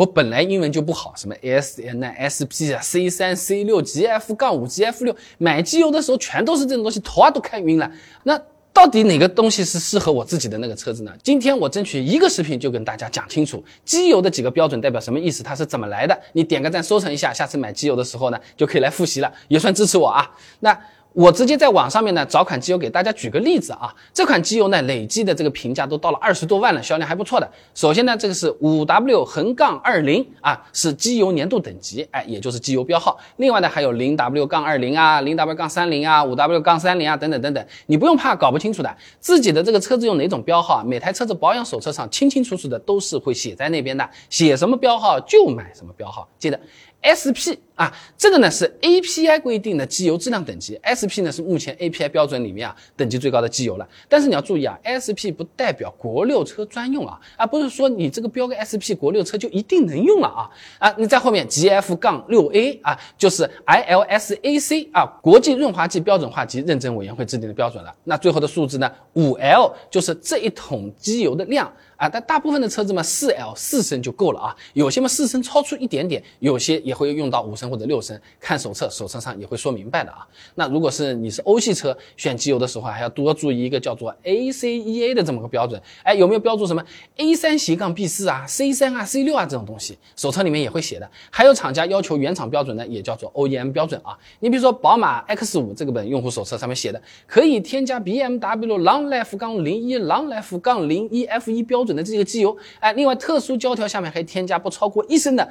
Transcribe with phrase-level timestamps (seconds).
[0.00, 7.92] 我本来英文就不好，什么 S N 啊、S P 啊、C 三、C 六、G F 杠五、G F 六，买机油的时候全都是这种东西，头啊都看晕了。
[8.22, 8.40] 那
[8.72, 11.12] 到底哪个东西是适合我自己的那个车子呢？
[11.22, 16.18] 今天我争取一个视频就跟大家讲清楚机油的几个标准代表什么意思，它是怎么来的。
[16.32, 20.26] 你点个赞，收藏一下，下次买机油的时候呢，就可以来复习了，也算支持我啊。
[20.60, 20.74] 那。
[21.12, 27.50] 我直接在网上面呢找款机油给大家举个例子啊，这款机油呢累计的这个评价都到了二十多万了，销量还不错的。
[27.74, 33.18] 首先呢，这个是五 W 横杠二零啊，是机油年度等级，哎，也就是机油标号。
[33.38, 37.66] 另外呢，还有零 W 杠二零啊，零 W 杠三零啊，五 W 杠三零啊，等等等等。
[37.86, 46.60] 你不用怕搞不清楚的，自己的这个车子用哪种标号，每台车子保养手册上清清楚楚的都是会写在那边的，写什么标号就买什么标号，记得。
[47.00, 53.88] SP 啊，这个呢是 API 规定的机油质量等级，SP 呢是目前 API 标准里面啊等级最高的机油了。
[54.06, 67.94] 但是你要注意啊，SP 不代表国六车专用啊，啊不是说你这个标个 SP 国六车就一定能用了啊啊，你在后面 GF 杠六 A 啊，就是 ILSAC 啊，国际润滑剂标准化及认证委员会制定的标准了。
[68.04, 71.72] 那最后的数字呢，五 L 就是这一桶机油的量。
[71.96, 74.56] 啊，但大部分的车子嘛，四 L 四升就够了啊。
[74.72, 78.20] 有些嘛四升超出一点点，有些也会用到五升或者六升。
[78.40, 80.26] 看手册，手册上也会说明白的啊。
[80.56, 85.80] 那如果是你是欧系车，选机油的时候还要多注意一个叫做 ACEA 的这么个标准。
[86.02, 86.82] 哎，有没有标注什么
[87.16, 89.98] A 三斜杠 B 四啊、C 三啊、C 六啊这种东西？
[90.16, 91.06] 手册里面也会写的。
[91.30, 94.18] 还有厂家要求原厂标准呢，也叫做 OEM 标准啊。
[94.40, 101.90] 你比如说宝马 X 五这个本用户手册上面写的，可以添加 BMW Long Life 杠零一 Long Life 杠零一 F 一标准。
[101.90, 105.50] 的这个机油，哎，另外特殊胶条下面还添加不超过一升的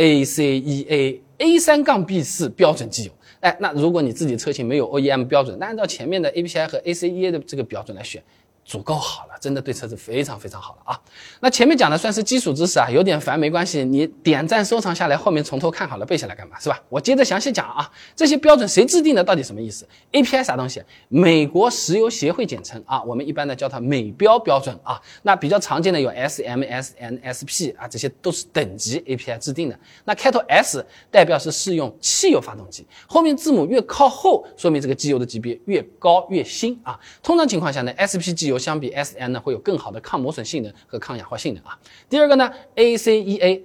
[0.00, 8.22] ACEA A 三杠 B 四标准机油，哎，那如果你自己车型没有 OEM 标准，那按照前面的 API 和 ACEA 的这个标准来选。
[8.70, 11.00] 足够好了，真的对车子非常非常好了啊！
[11.40, 16.80] 那前面讲的算是基础知识啊，有点烦没关系，你点赞收藏下来，后面从头看好了背下来干嘛是吧？
[16.88, 20.80] 我接着详细讲啊，这些标准谁制定的，到底什么意思？API 啥东西？
[21.08, 25.02] 美国石油协会简称啊，我们一般呢叫它美标标准啊。
[25.22, 29.76] 那比较常见的有 SM、SN、SP 啊，这些都是等级 API 制定的。
[30.04, 36.96] 那开头 S 代表是适用汽油发动机，后面字母越靠后，说明这个机油的级别越高越新啊。
[37.20, 41.76] 通常情况下呢，SP 机油相比 S N 呢，会有更好的抗磨损性能和抗氧化性能啊。
[42.08, 43.64] 第二个呢，A C E A，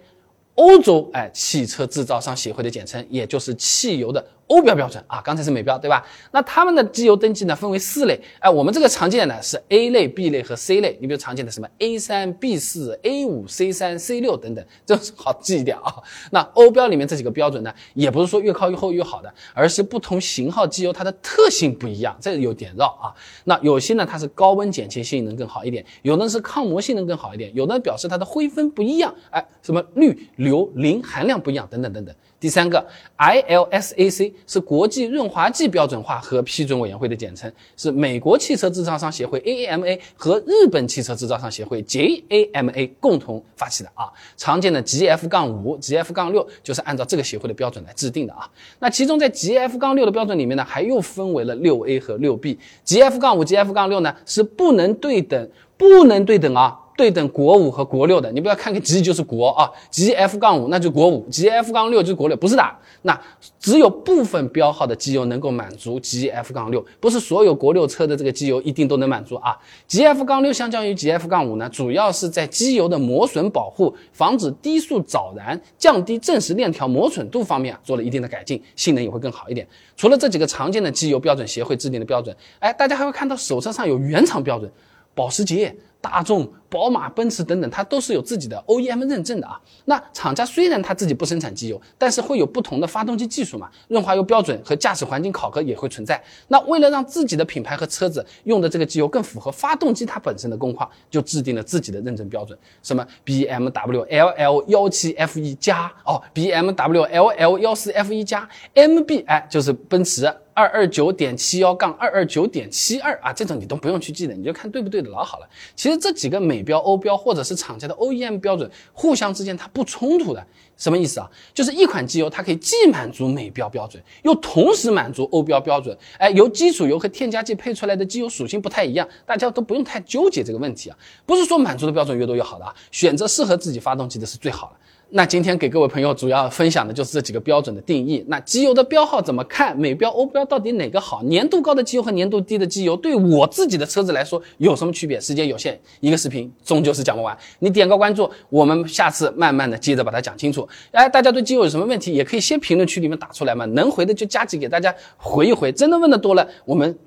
[0.56, 4.25] 欧洲哎汽车制造商协会的简称，也就是汽油的。
[4.47, 6.06] 欧标标准啊，刚才是美标对吧？
[6.31, 8.19] 那他们的机油登记呢，分为四类。
[8.39, 10.97] 哎，我们这个常见的呢是 A 类、B 类和 C 类。
[11.01, 15.95] 你比如常见的什么 A 三、B 四、A 五、C 三、C 六等等，这好记一点啊。
[16.31, 23.09] 那欧标里面这几个标准呢，也不是说越靠越后越好的，而是不同型号机油它的特性不一样，这有点绕啊。
[23.45, 32.16] 那有些呢它是高温减轻性能更好一点，有的是抗磨性能更好一点，有的表示它的灰分不一样，哎，什么氯、硫、磷含量不一样等等等等。
[32.45, 32.85] 第三个
[33.17, 44.13] ，ILSAC 是国际润滑剂标准化和批准委员会的简称，是美国汽车制造商协会 AAMA 和日本汽车制造商协会 JAMA 共同发起的啊。
[44.38, 48.47] 常见的 GF 杠五、GF 杠六就是按照这个协会的标准来制定的啊。
[48.78, 52.59] 那其中在 GF 杠六的标准里面呢，还又分为了六 A 和六 B。
[52.85, 56.79] GF 杠五、GF 杠六呢是不能对等，不能对等啊。
[56.95, 62.63] 对等国五和国六的，你不要看个 G 就是国啊，G F 杠五那就国五，G F 杠六就是国六，不是的。
[63.01, 63.19] 那
[63.59, 69.57] 只有部分标号的机油能够满足 G F 杠六，不是所有国六车的这个机油一定都能满足啊。
[69.88, 79.67] G F 杠六相较于 G F 杠五呢，主要是在机油的磨损保护、防止低速早燃、降低正时链条磨损度方面啊做了一定的改进，性能也会更好一点。
[79.97, 84.72] 除了这几个常见的机油标准协会制定的标准，哎，大家还会看到手册上有原厂标准，
[85.13, 85.75] 保时捷。
[86.05, 89.59] 大众、宝马、奔驰等等，它都是有自己的 OEM 认证的啊。
[89.85, 96.23] 那厂家虽然它自己不生产机油，但是会有不同的发动机技术嘛，润滑油标准和驾驶环境考核也会存在。
[96.47, 110.31] 那为了让自己的品牌和车子用的这个机油更符合发动机它本身的工况，就制定了自己的认证标准，什么 BMW LL 幺七 F 一加哦，BMW LL 幺四 F 一加，MB 哎就是奔驰。
[110.58, 115.49] 二二九点七幺杠二二九点七二啊，这种你都不用去记的，你就看对不对的老好了。
[115.75, 120.46] 其实这几个美标、欧标或者是厂家的 OEM 标准，互相之间它不冲突的。
[120.78, 121.32] 什么意思啊？
[121.53, 125.97] 就是一款机油它可以既满足美标标准，又同时满足欧标标准。
[126.18, 130.97] 哎，由基础油和添加剂配出来的机油属性不太一样，大家都不用太纠结这个问题啊。
[131.26, 134.84] 不是说满足的标准越多越好的啊，选择适合自己发动机的是最好的。
[135.09, 138.25] 那今天给各位朋友主要分享的就是这几个标准的定义。
[138.28, 139.78] 那机油的标号怎么看？
[139.78, 141.23] 美标、欧标到底哪个好？
[141.23, 145.19] 粘度高的机油和粘度低的机油对我自己的车子来说有什么区别？
[145.22, 147.37] 时间有限，一个视频终究是讲不完。
[147.59, 150.67] 你点个关注，我们下次慢慢的接着把它讲清楚。
[150.91, 155.72] 哎，大家对机油有什么问题，也可以先评论区里面打出来嘛，能回的就加急给大家回一回。
[155.72, 156.97] 真的问的多了，我们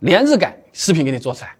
[0.00, 1.56] 连日赶视频给你做出来。